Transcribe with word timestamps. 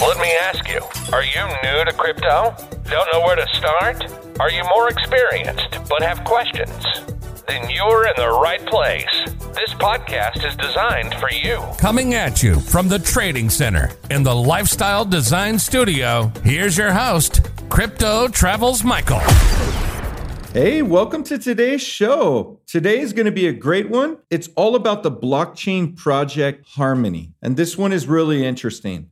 Let 0.00 0.18
me 0.18 0.32
ask 0.42 0.68
you 0.68 0.80
are 1.12 1.24
you 1.24 1.44
new 1.64 1.84
to 1.84 1.92
crypto? 1.92 2.54
Don't 2.88 3.12
know 3.12 3.20
where 3.20 3.34
to 3.34 3.46
start? 3.52 4.00
Are 4.38 4.48
you 4.48 4.62
more 4.62 4.88
experienced 4.88 5.76
but 5.88 6.02
have 6.02 6.22
questions? 6.22 6.70
Then 7.48 7.68
you're 7.68 8.06
in 8.06 8.12
the 8.16 8.28
right 8.28 8.64
place. 8.66 9.24
This 9.56 9.74
podcast 9.74 10.46
is 10.46 10.54
designed 10.54 11.14
for 11.14 11.32
you. 11.32 11.60
Coming 11.78 12.14
at 12.14 12.44
you 12.44 12.60
from 12.60 12.88
the 12.88 13.00
Trading 13.00 13.50
Center 13.50 13.90
in 14.08 14.22
the 14.22 14.34
Lifestyle 14.34 15.04
Design 15.04 15.58
Studio, 15.58 16.30
here's 16.44 16.78
your 16.78 16.92
host, 16.92 17.50
Crypto 17.68 18.28
Travels 18.28 18.84
Michael. 18.84 19.20
Hey, 20.52 20.80
welcome 20.80 21.24
to 21.24 21.38
today's 21.38 21.82
show. 21.82 22.60
Today 22.68 23.00
is 23.00 23.12
going 23.12 23.26
to 23.26 23.32
be 23.32 23.48
a 23.48 23.52
great 23.52 23.90
one. 23.90 24.18
It's 24.30 24.48
all 24.54 24.76
about 24.76 25.02
the 25.02 25.10
blockchain 25.10 25.96
project 25.96 26.66
Harmony. 26.68 27.32
And 27.42 27.56
this 27.56 27.76
one 27.76 27.92
is 27.92 28.06
really 28.06 28.46
interesting. 28.46 29.10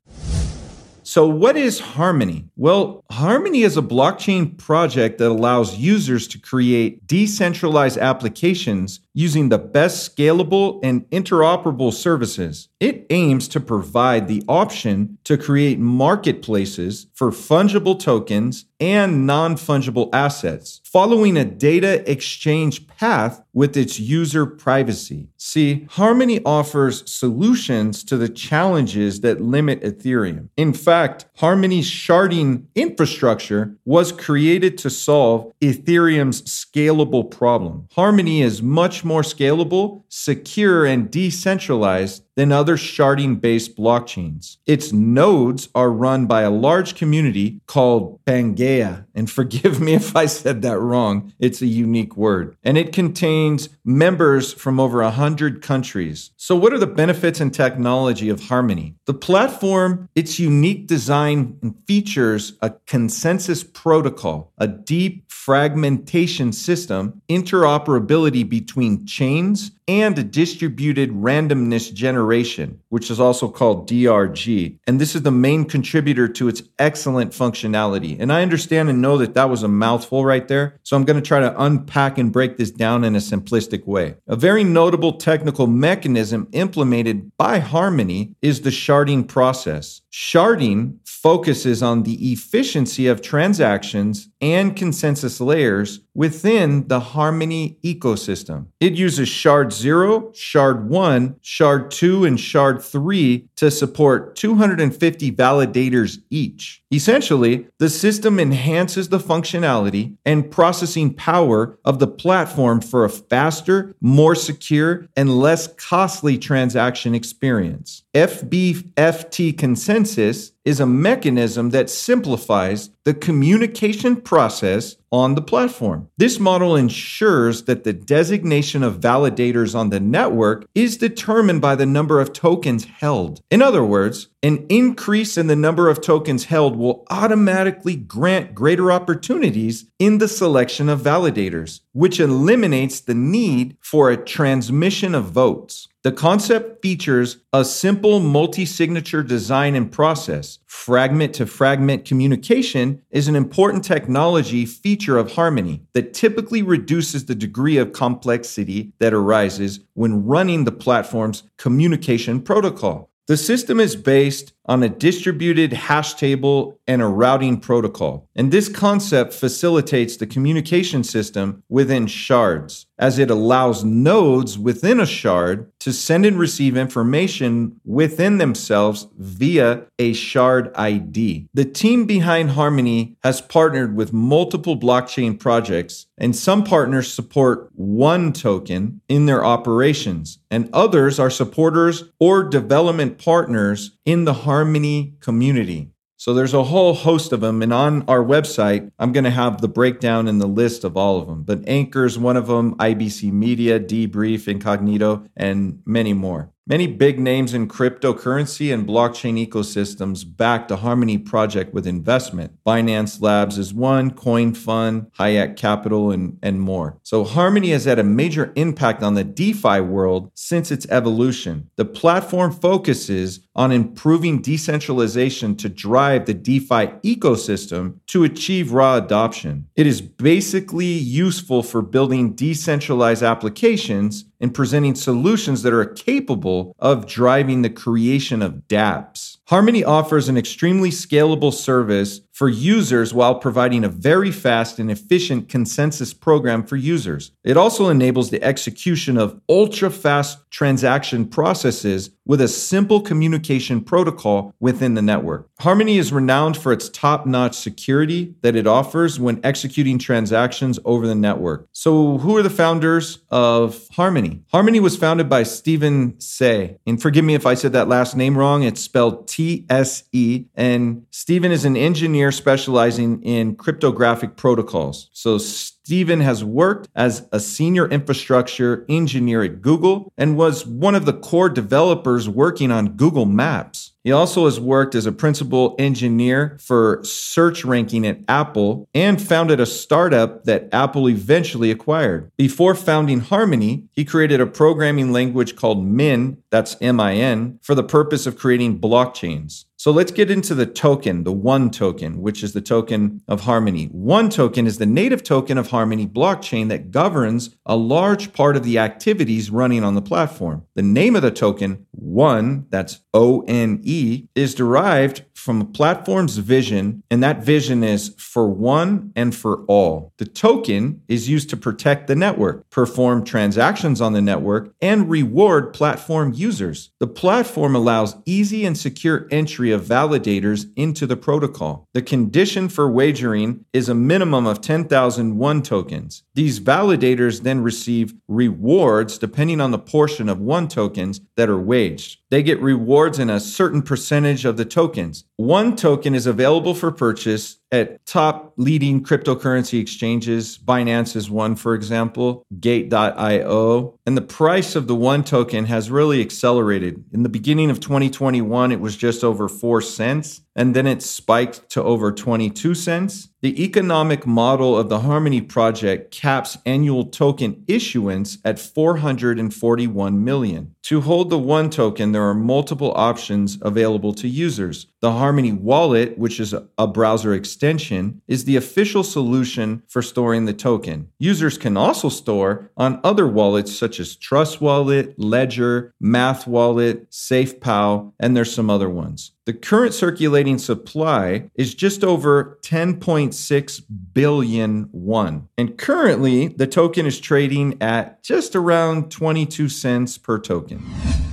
So, 1.06 1.28
what 1.28 1.56
is 1.56 1.78
Harmony? 1.78 2.48
Well, 2.56 3.04
Harmony 3.12 3.62
is 3.62 3.76
a 3.76 3.80
blockchain 3.80 4.58
project 4.58 5.18
that 5.18 5.28
allows 5.28 5.76
users 5.76 6.26
to 6.26 6.38
create 6.40 7.06
decentralized 7.06 7.96
applications 7.96 8.98
using 9.16 9.48
the 9.48 9.58
best 9.58 10.14
scalable 10.14 10.78
and 10.82 11.08
interoperable 11.08 11.90
services. 11.90 12.68
It 12.78 13.06
aims 13.08 13.48
to 13.48 13.60
provide 13.60 14.28
the 14.28 14.44
option 14.46 15.16
to 15.24 15.38
create 15.38 15.78
marketplaces 15.78 17.06
for 17.14 17.30
fungible 17.30 17.98
tokens 17.98 18.66
and 18.78 19.26
non 19.26 19.54
fungible 19.54 20.10
assets, 20.12 20.82
following 20.84 21.36
a 21.36 21.44
data 21.44 22.08
exchange 22.10 22.86
path 22.86 23.42
with 23.54 23.74
its 23.74 23.98
user 23.98 24.44
privacy. 24.44 25.28
See, 25.38 25.86
Harmony 25.92 26.42
offers 26.44 27.10
solutions 27.10 28.04
to 28.04 28.18
the 28.18 28.28
challenges 28.28 29.20
that 29.20 29.40
limit 29.40 29.80
Ethereum. 29.80 30.50
In 30.58 30.74
fact, 30.74 31.24
Harmony's 31.36 31.90
sharding 31.90 32.64
infrastructure 32.74 33.74
was 33.86 34.12
created 34.12 34.76
to 34.78 34.90
solve 34.90 35.50
Ethereum's 35.62 36.42
scalable 36.42 37.30
problem. 37.30 37.88
Harmony 37.92 38.42
is 38.42 38.62
much 38.62 39.04
more 39.06 39.22
scalable, 39.22 40.02
secure, 40.08 40.84
and 40.84 41.10
decentralized 41.10 42.22
than 42.36 42.52
other 42.52 42.76
sharding 42.76 43.40
based 43.40 43.76
blockchains. 43.76 44.58
Its 44.66 44.92
nodes 44.92 45.68
are 45.74 45.90
run 45.90 46.26
by 46.26 46.42
a 46.42 46.50
large 46.50 46.94
community 46.94 47.60
called 47.66 48.24
Pangea. 48.24 49.06
And 49.14 49.30
forgive 49.36 49.80
me 49.80 49.94
if 49.94 50.14
I 50.14 50.26
said 50.26 50.62
that 50.62 50.78
wrong, 50.78 51.32
it's 51.38 51.62
a 51.62 51.66
unique 51.66 52.16
word. 52.16 52.56
And 52.62 52.78
it 52.78 52.92
contains 52.92 53.70
members 53.84 54.52
from 54.52 54.78
over 54.78 55.02
100 55.02 55.62
countries. 55.62 56.30
So, 56.36 56.54
what 56.54 56.72
are 56.72 56.78
the 56.78 56.86
benefits 56.86 57.40
and 57.40 57.52
technology 57.52 58.28
of 58.28 58.44
Harmony? 58.44 58.94
The 59.06 59.14
platform, 59.14 60.08
its 60.14 60.38
unique 60.38 60.86
design 60.86 61.58
and 61.62 61.74
features 61.86 62.52
a 62.60 62.70
consensus 62.86 63.64
protocol, 63.64 64.52
a 64.58 64.68
deep 64.68 65.30
fragmentation 65.30 66.52
system, 66.52 67.22
interoperability 67.28 68.46
between 68.48 69.06
chains, 69.06 69.70
and 69.88 70.30
distributed 70.30 71.10
randomness 71.10 71.92
generation, 71.92 72.80
which 72.88 73.10
is 73.10 73.20
also 73.20 73.48
called 73.48 73.88
DRG. 73.88 74.78
And 74.86 75.00
this 75.00 75.14
is 75.14 75.22
the 75.22 75.30
main 75.30 75.64
contributor 75.64 76.26
to 76.28 76.48
its 76.48 76.62
excellent 76.78 77.32
functionality. 77.32 78.16
And 78.18 78.32
I 78.32 78.42
understand 78.42 78.88
and 78.88 79.00
know 79.00 79.16
that 79.18 79.34
that 79.34 79.48
was 79.48 79.62
a 79.62 79.68
mouthful 79.68 80.24
right 80.24 80.46
there. 80.48 80.78
So 80.82 80.96
I'm 80.96 81.04
going 81.04 81.22
to 81.22 81.26
try 81.26 81.40
to 81.40 81.62
unpack 81.62 82.18
and 82.18 82.32
break 82.32 82.56
this 82.56 82.70
down 82.70 83.04
in 83.04 83.14
a 83.14 83.20
simplistic 83.20 83.86
way. 83.86 84.16
A 84.26 84.36
very 84.36 84.64
notable 84.64 85.12
technical 85.12 85.66
mechanism 85.66 86.48
implemented 86.52 87.36
by 87.36 87.60
Harmony 87.60 88.34
is 88.42 88.62
the 88.62 88.70
sharding 88.70 89.26
process. 89.28 90.02
Sharding 90.12 90.96
focuses 91.04 91.82
on 91.82 92.02
the 92.02 92.32
efficiency 92.32 93.06
of 93.06 93.20
transactions 93.22 94.28
and 94.40 94.76
consensus 94.76 95.40
layers 95.40 96.00
within 96.16 96.88
the 96.88 96.98
Harmony 96.98 97.78
ecosystem. 97.84 98.66
It 98.80 98.94
uses 98.94 99.28
Shard 99.28 99.72
0, 99.72 100.32
Shard 100.32 100.88
1, 100.88 101.36
Shard 101.42 101.90
2, 101.90 102.24
and 102.24 102.40
Shard 102.40 102.82
3 102.82 103.46
to 103.56 103.70
support 103.70 104.34
250 104.34 105.30
validators 105.32 106.18
each. 106.30 106.82
Essentially, 106.90 107.66
the 107.78 107.90
system 107.90 108.40
enhances 108.40 109.10
the 109.10 109.18
functionality 109.18 110.16
and 110.24 110.50
processing 110.50 111.12
power 111.12 111.78
of 111.84 111.98
the 111.98 112.06
platform 112.06 112.80
for 112.80 113.04
a 113.04 113.10
faster, 113.10 113.94
more 114.00 114.34
secure, 114.34 115.06
and 115.16 115.38
less 115.38 115.68
costly 115.74 116.38
transaction 116.38 117.14
experience. 117.14 118.04
FBFT 118.14 119.56
consensus 119.58 120.52
is 120.66 120.80
a 120.80 120.86
mechanism 120.86 121.70
that 121.70 121.88
simplifies 121.88 122.90
the 123.04 123.14
communication 123.14 124.20
process 124.20 124.96
on 125.12 125.36
the 125.36 125.40
platform. 125.40 126.08
This 126.18 126.40
model 126.40 126.74
ensures 126.74 127.62
that 127.62 127.84
the 127.84 127.92
designation 127.92 128.82
of 128.82 128.98
validators 129.00 129.76
on 129.76 129.90
the 129.90 130.00
network 130.00 130.66
is 130.74 130.96
determined 130.96 131.62
by 131.62 131.76
the 131.76 131.86
number 131.86 132.20
of 132.20 132.32
tokens 132.32 132.84
held. 132.84 133.40
In 133.48 133.62
other 133.62 133.84
words, 133.84 134.26
an 134.46 134.64
increase 134.68 135.36
in 135.36 135.48
the 135.48 135.56
number 135.56 135.88
of 135.88 136.00
tokens 136.00 136.44
held 136.44 136.76
will 136.76 137.04
automatically 137.10 137.96
grant 137.96 138.54
greater 138.54 138.92
opportunities 138.92 139.86
in 139.98 140.18
the 140.18 140.28
selection 140.28 140.88
of 140.88 141.00
validators, 141.00 141.80
which 141.90 142.20
eliminates 142.20 143.00
the 143.00 143.14
need 143.14 143.76
for 143.80 144.08
a 144.08 144.16
transmission 144.16 145.16
of 145.16 145.24
votes. 145.24 145.88
The 146.04 146.12
concept 146.12 146.80
features 146.80 147.38
a 147.52 147.64
simple 147.64 148.20
multi 148.20 148.64
signature 148.64 149.24
design 149.24 149.74
and 149.74 149.90
process. 149.90 150.60
Fragment 150.64 151.34
to 151.34 151.46
fragment 151.46 152.04
communication 152.04 153.02
is 153.10 153.26
an 153.26 153.34
important 153.34 153.82
technology 153.82 154.64
feature 154.64 155.18
of 155.18 155.32
Harmony 155.32 155.82
that 155.94 156.14
typically 156.14 156.62
reduces 156.62 157.26
the 157.26 157.34
degree 157.34 157.78
of 157.78 157.92
complexity 157.92 158.92
that 159.00 159.12
arises 159.12 159.80
when 159.94 160.24
running 160.24 160.62
the 160.62 160.70
platform's 160.70 161.42
communication 161.56 162.40
protocol. 162.40 163.10
The 163.26 163.36
system 163.36 163.80
is 163.80 163.96
based 163.96 164.52
on 164.66 164.82
a 164.82 164.88
distributed 164.88 165.72
hash 165.72 166.14
table 166.14 166.78
and 166.86 167.02
a 167.02 167.06
routing 167.06 167.58
protocol. 167.58 168.28
And 168.34 168.52
this 168.52 168.68
concept 168.68 169.32
facilitates 169.32 170.16
the 170.16 170.26
communication 170.26 171.04
system 171.04 171.62
within 171.68 172.06
shards, 172.06 172.86
as 172.98 173.18
it 173.18 173.30
allows 173.30 173.84
nodes 173.84 174.58
within 174.58 175.00
a 175.00 175.06
shard 175.06 175.70
to 175.80 175.92
send 175.92 176.26
and 176.26 176.38
receive 176.38 176.76
information 176.76 177.80
within 177.84 178.38
themselves 178.38 179.06
via 179.16 179.86
a 179.98 180.12
shard 180.12 180.70
ID. 180.74 181.48
The 181.54 181.64
team 181.64 182.04
behind 182.04 182.50
Harmony 182.50 183.16
has 183.22 183.40
partnered 183.40 183.96
with 183.96 184.12
multiple 184.12 184.78
blockchain 184.78 185.38
projects, 185.38 186.06
and 186.18 186.34
some 186.34 186.64
partners 186.64 187.12
support 187.12 187.70
one 187.74 188.32
token 188.32 189.00
in 189.08 189.26
their 189.26 189.44
operations, 189.44 190.38
and 190.50 190.70
others 190.72 191.18
are 191.18 191.30
supporters 191.30 192.04
or 192.18 192.42
development 192.42 193.18
partners 193.18 193.96
in 194.04 194.24
the 194.24 194.32
Harmony 194.32 194.55
Harmony 194.56 195.12
community. 195.20 195.90
So 196.16 196.32
there's 196.32 196.54
a 196.54 196.64
whole 196.64 196.94
host 196.94 197.30
of 197.30 197.42
them. 197.42 197.60
And 197.60 197.74
on 197.74 198.06
our 198.08 198.24
website, 198.24 198.90
I'm 198.98 199.12
going 199.12 199.24
to 199.24 199.30
have 199.30 199.60
the 199.60 199.68
breakdown 199.68 200.26
and 200.28 200.40
the 200.40 200.46
list 200.46 200.82
of 200.82 200.96
all 200.96 201.20
of 201.20 201.26
them. 201.26 201.42
But 201.42 201.60
Ankr 201.66 202.06
is 202.06 202.18
one 202.18 202.38
of 202.38 202.46
them, 202.46 202.74
IBC 202.76 203.32
Media, 203.32 203.78
Debrief, 203.78 204.48
Incognito, 204.48 205.26
and 205.36 205.82
many 205.84 206.14
more. 206.14 206.54
Many 206.68 206.88
big 206.88 207.20
names 207.20 207.54
in 207.54 207.68
cryptocurrency 207.68 208.74
and 208.74 208.88
blockchain 208.88 209.38
ecosystems 209.46 210.24
back 210.26 210.66
the 210.66 210.78
Harmony 210.78 211.16
project 211.16 211.72
with 211.72 211.86
investment. 211.86 212.58
Binance 212.66 213.22
Labs 213.22 213.56
is 213.56 213.72
one, 213.72 214.10
CoinFund, 214.10 215.12
Hayek 215.12 215.56
Capital, 215.56 216.10
and, 216.10 216.36
and 216.42 216.60
more. 216.60 216.98
So 217.04 217.22
Harmony 217.22 217.70
has 217.70 217.84
had 217.84 218.00
a 218.00 218.04
major 218.04 218.52
impact 218.56 219.04
on 219.04 219.14
the 219.14 219.22
DeFi 219.22 219.80
world 219.80 220.32
since 220.34 220.72
its 220.72 220.88
evolution. 220.90 221.70
The 221.76 221.84
platform 221.84 222.50
focuses 222.50 223.46
on 223.54 223.70
improving 223.70 224.42
decentralization 224.42 225.54
to 225.58 225.68
drive 225.68 226.26
the 226.26 226.34
DeFi 226.34 226.88
ecosystem 227.04 228.00
to 228.08 228.24
achieve 228.24 228.72
raw 228.72 228.96
adoption. 228.96 229.68
It 229.76 229.86
is 229.86 230.00
basically 230.00 230.86
useful 230.86 231.62
for 231.62 231.80
building 231.80 232.34
decentralized 232.34 233.22
applications 233.22 234.24
and 234.40 234.54
presenting 234.54 234.94
solutions 234.94 235.62
that 235.62 235.72
are 235.72 235.84
capable 235.84 236.74
of 236.78 237.06
driving 237.06 237.62
the 237.62 237.70
creation 237.70 238.42
of 238.42 238.68
dApps. 238.68 239.38
Harmony 239.46 239.84
offers 239.84 240.28
an 240.28 240.36
extremely 240.36 240.90
scalable 240.90 241.52
service 241.52 242.20
for 242.36 242.50
users 242.50 243.14
while 243.14 243.34
providing 243.34 243.82
a 243.82 243.88
very 243.88 244.30
fast 244.30 244.78
and 244.78 244.90
efficient 244.90 245.48
consensus 245.48 246.12
program 246.12 246.62
for 246.62 246.76
users. 246.76 247.32
It 247.42 247.56
also 247.56 247.88
enables 247.88 248.28
the 248.28 248.42
execution 248.42 249.16
of 249.16 249.40
ultra 249.48 249.90
fast 249.90 250.38
transaction 250.50 251.26
processes 251.26 252.10
with 252.26 252.40
a 252.40 252.48
simple 252.48 253.00
communication 253.00 253.80
protocol 253.80 254.52
within 254.60 254.94
the 254.94 255.02
network. 255.02 255.48
Harmony 255.60 255.96
is 255.96 256.12
renowned 256.12 256.56
for 256.56 256.72
its 256.72 256.88
top 256.90 257.24
notch 257.24 257.54
security 257.54 258.34
that 258.42 258.56
it 258.56 258.66
offers 258.66 259.18
when 259.18 259.40
executing 259.44 259.98
transactions 259.98 260.78
over 260.84 261.06
the 261.06 261.14
network. 261.14 261.68
So, 261.72 262.18
who 262.18 262.36
are 262.36 262.42
the 262.42 262.50
founders 262.50 263.20
of 263.30 263.88
Harmony? 263.92 264.42
Harmony 264.50 264.80
was 264.80 264.96
founded 264.96 265.28
by 265.28 265.44
Stephen 265.44 266.18
Tse. 266.18 266.76
And 266.86 267.00
forgive 267.00 267.24
me 267.24 267.34
if 267.34 267.46
I 267.46 267.54
said 267.54 267.72
that 267.72 267.88
last 267.88 268.16
name 268.16 268.36
wrong, 268.36 268.62
it's 268.64 268.82
spelled 268.82 269.28
T 269.28 269.64
S 269.70 270.04
E. 270.12 270.46
And 270.54 271.06
Stephen 271.10 271.52
is 271.52 271.64
an 271.64 271.76
engineer 271.76 272.25
specializing 272.32 273.22
in 273.22 273.56
cryptographic 273.56 274.36
protocols. 274.36 275.08
So, 275.12 275.38
Stephen 275.38 276.20
has 276.20 276.42
worked 276.42 276.88
as 276.96 277.28
a 277.30 277.38
senior 277.38 277.88
infrastructure 277.88 278.84
engineer 278.88 279.44
at 279.44 279.62
Google 279.62 280.12
and 280.18 280.36
was 280.36 280.66
one 280.66 280.96
of 280.96 281.06
the 281.06 281.12
core 281.12 281.48
developers 281.48 282.28
working 282.28 282.72
on 282.72 282.96
Google 282.96 283.24
Maps. 283.24 283.92
He 284.02 284.10
also 284.12 284.44
has 284.46 284.60
worked 284.60 284.94
as 284.94 285.06
a 285.06 285.12
principal 285.12 285.74
engineer 285.78 286.58
for 286.60 287.00
search 287.02 287.64
ranking 287.64 288.06
at 288.06 288.20
Apple 288.28 288.88
and 288.94 289.20
founded 289.20 289.60
a 289.60 289.66
startup 289.66 290.44
that 290.44 290.68
Apple 290.72 291.08
eventually 291.08 291.70
acquired. 291.70 292.30
Before 292.36 292.74
founding 292.74 293.20
Harmony, 293.20 293.84
he 293.92 294.04
created 294.04 294.40
a 294.40 294.46
programming 294.46 295.12
language 295.12 295.56
called 295.56 295.84
Min, 295.84 296.40
that's 296.50 296.76
M 296.80 297.00
I 297.00 297.14
N, 297.14 297.58
for 297.62 297.74
the 297.74 297.82
purpose 297.82 298.26
of 298.26 298.38
creating 298.38 298.80
blockchains. 298.80 299.64
So 299.86 299.92
let's 299.92 300.10
get 300.10 300.32
into 300.32 300.52
the 300.52 300.66
token, 300.66 301.22
the 301.22 301.30
one 301.30 301.70
token, 301.70 302.20
which 302.20 302.42
is 302.42 302.54
the 302.54 302.60
token 302.60 303.22
of 303.28 303.42
Harmony. 303.42 303.84
One 303.84 304.30
token 304.30 304.66
is 304.66 304.78
the 304.78 304.84
native 304.84 305.22
token 305.22 305.58
of 305.58 305.70
Harmony 305.70 306.08
blockchain 306.08 306.70
that 306.70 306.90
governs 306.90 307.54
a 307.64 307.76
large 307.76 308.32
part 308.32 308.56
of 308.56 308.64
the 308.64 308.80
activities 308.80 309.48
running 309.48 309.84
on 309.84 309.94
the 309.94 310.02
platform. 310.02 310.64
The 310.74 310.82
name 310.82 311.14
of 311.14 311.22
the 311.22 311.30
token, 311.30 311.86
one, 311.92 312.66
that's 312.68 312.98
O 313.14 313.42
N 313.46 313.80
E, 313.84 314.26
is 314.34 314.56
derived 314.56 315.22
from 315.34 315.60
a 315.60 315.64
platform's 315.64 316.38
vision, 316.38 317.04
and 317.08 317.22
that 317.22 317.44
vision 317.44 317.84
is 317.84 318.12
for 318.18 318.48
one 318.48 319.12
and 319.14 319.32
for 319.32 319.64
all. 319.66 320.12
The 320.16 320.24
token 320.24 321.02
is 321.06 321.28
used 321.28 321.50
to 321.50 321.56
protect 321.56 322.08
the 322.08 322.16
network, 322.16 322.68
perform 322.70 323.22
transactions 323.22 324.00
on 324.00 324.12
the 324.12 324.20
network, 324.20 324.74
and 324.82 325.08
reward 325.08 325.72
platform 325.72 326.32
users. 326.34 326.90
The 326.98 327.06
platform 327.06 327.76
allows 327.76 328.16
easy 328.24 328.66
and 328.66 328.76
secure 328.76 329.28
entry 329.30 329.70
of 329.76 329.84
validators 329.84 330.66
into 330.74 331.06
the 331.06 331.16
protocol. 331.16 331.86
The 331.94 332.02
condition 332.02 332.68
for 332.68 332.90
wagering 332.90 333.64
is 333.72 333.88
a 333.88 333.94
minimum 333.94 334.46
of 334.46 334.60
10,001 334.60 335.62
tokens. 335.62 336.24
These 336.34 336.58
validators 336.58 337.42
then 337.42 337.62
receive 337.62 338.14
rewards 338.26 339.18
depending 339.18 339.60
on 339.60 339.70
the 339.70 339.78
portion 339.78 340.28
of 340.28 340.40
one 340.40 340.66
tokens 340.66 341.20
that 341.36 341.48
are 341.48 341.60
waged. 341.60 342.18
They 342.30 342.42
get 342.42 342.60
rewards 342.60 343.20
in 343.20 343.30
a 343.30 343.38
certain 343.38 343.82
percentage 343.82 344.44
of 344.44 344.56
the 344.56 344.64
tokens. 344.64 345.24
One 345.36 345.76
token 345.76 346.14
is 346.14 346.26
available 346.26 346.74
for 346.74 346.90
purchase 346.90 347.58
at 347.72 348.04
top 348.06 348.52
leading 348.56 349.02
cryptocurrency 349.02 349.80
exchanges. 349.80 350.58
Binance 350.58 351.16
is 351.16 351.30
one, 351.30 351.56
for 351.56 351.74
example, 351.74 352.44
Gate.io. 352.60 353.98
And 354.06 354.16
the 354.16 354.22
price 354.22 354.76
of 354.76 354.86
the 354.86 354.94
one 354.94 355.24
token 355.24 355.66
has 355.66 355.90
really 355.90 356.20
accelerated. 356.20 357.04
In 357.12 357.22
the 357.22 357.28
beginning 357.28 357.70
of 357.70 357.80
2021, 357.80 358.72
it 358.72 358.80
was 358.80 358.96
just 358.96 359.24
over 359.24 359.48
four 359.48 359.80
cents, 359.80 360.42
and 360.56 360.74
then 360.74 360.86
it 360.86 361.02
spiked 361.02 361.68
to 361.70 361.82
over 361.82 362.10
22 362.10 362.74
cents. 362.74 363.28
The 363.42 363.62
economic 363.62 364.26
model 364.26 364.76
of 364.76 364.88
the 364.88 365.00
Harmony 365.00 365.42
project 365.42 366.10
caps 366.10 366.56
annual 366.64 367.04
token 367.04 367.62
issuance 367.68 368.38
at 368.44 368.58
441 368.58 370.24
million. 370.24 370.74
To 370.84 371.02
hold 371.02 371.30
the 371.30 371.38
one 371.38 371.68
token, 371.68 372.12
there 372.12 372.24
are 372.24 372.34
multiple 372.34 372.92
options 372.96 373.58
available 373.60 374.14
to 374.14 374.26
users. 374.26 374.86
The 375.00 375.12
Harmony 375.12 375.52
Wallet, 375.52 376.18
which 376.18 376.40
is 376.40 376.54
a 376.78 376.86
browser 376.86 377.34
extension, 377.34 378.22
is 378.26 378.46
the 378.46 378.56
official 378.56 379.04
solution 379.04 379.82
for 379.86 380.00
storing 380.00 380.46
the 380.46 380.54
token. 380.54 381.10
Users 381.18 381.58
can 381.58 381.76
also 381.76 382.08
store 382.08 382.72
on 382.76 383.00
other 383.04 383.28
wallets 383.28 383.76
such 383.76 384.00
as 384.00 384.16
Trust 384.16 384.60
Wallet, 384.60 385.18
Ledger, 385.18 385.92
Math 386.00 386.46
Wallet, 386.46 387.10
SafePal, 387.10 388.14
and 388.18 388.34
there's 388.34 388.52
some 388.52 388.70
other 388.70 388.88
ones. 388.88 389.32
The 389.46 389.52
current 389.54 389.94
circulating 389.94 390.58
supply 390.58 391.50
is 391.54 391.72
just 391.72 392.02
over 392.02 392.58
10.6 392.62 393.82
billion 394.12 394.88
one. 394.90 395.48
And 395.56 395.78
currently, 395.78 396.48
the 396.48 396.66
token 396.66 397.06
is 397.06 397.20
trading 397.20 397.80
at 397.80 398.24
just 398.24 398.56
around 398.56 399.12
22 399.12 399.68
cents 399.68 400.18
per 400.18 400.40
token. 400.40 400.84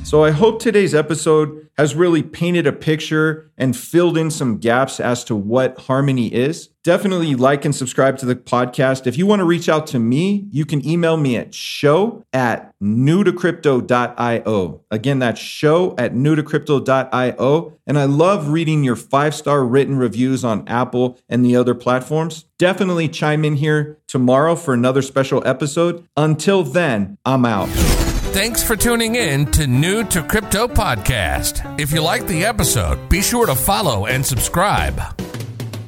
So 0.04 0.24
I 0.24 0.32
hope 0.32 0.60
today's 0.60 0.94
episode 0.94 1.70
has 1.78 1.96
really 1.96 2.22
painted 2.22 2.68
a 2.68 2.72
picture 2.72 3.50
and 3.58 3.76
filled 3.76 4.18
in 4.18 4.30
some 4.30 4.60
gaps 4.60 5.00
as 5.00 5.24
to 5.24 5.36
what 5.36 5.80
Harmony 5.80 6.28
is. 6.28 6.68
Definitely 6.84 7.34
like 7.36 7.66
and 7.66 7.74
subscribe 7.74 8.18
to 8.18 8.26
the 8.26 8.36
podcast. 8.36 9.08
If 9.08 9.18
you 9.18 9.26
want 9.26 9.40
to 9.40 9.46
reach 9.46 9.70
out 9.70 9.88
to 9.88 10.00
me, 10.00 10.48
you 10.52 10.66
can 10.66 10.86
email 10.86 11.18
me 11.18 11.38
at 11.38 11.56
show 11.56 12.26
at 12.34 12.78
newtocrypto.io. 12.80 14.82
Again, 14.92 15.20
that's 15.20 15.40
show 15.40 15.96
at 15.98 16.14
newtocrypto.io. 16.14 17.80
And 17.88 17.98
I 17.98 18.04
love 18.04 18.50
reading 18.50 18.84
your 18.84 18.98
five 18.98 19.34
star 19.34 19.66
written 19.66 19.98
reviews 19.98 20.44
on 20.44 20.68
Apple 20.68 21.18
and 21.30 21.46
the 21.46 21.56
other 21.56 21.74
platforms. 21.74 22.44
Definitely 22.60 23.08
chime 23.08 23.46
in 23.46 23.56
here 23.56 23.98
tomorrow 24.08 24.56
for 24.56 24.74
another 24.74 25.02
special 25.02 25.42
episode. 25.48 26.06
Until 26.18 26.64
then, 26.64 27.18
I'm 27.26 27.46
out. 27.46 27.70
Thanks 28.34 28.64
for 28.64 28.76
tuning 28.76 29.14
in 29.14 29.46
to 29.52 29.68
New 29.68 30.04
to 30.06 30.24
Crypto 30.24 30.68
Podcast. 30.68 31.80
If 31.80 31.92
you 31.92 32.02
like 32.02 32.26
the 32.26 32.44
episode, 32.46 33.08
be 33.08 33.22
sure 33.22 33.46
to 33.46 33.54
follow 33.54 34.08
and 34.08 34.26
subscribe. 34.26 35.00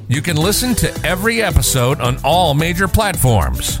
You 0.06 0.22
can 0.22 0.36
listen 0.36 0.76
to 0.76 1.00
every 1.04 1.42
episode 1.42 2.00
on 2.00 2.18
all 2.22 2.54
major 2.54 2.86
platforms. 2.86 3.80